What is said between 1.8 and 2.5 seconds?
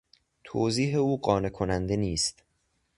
نیست.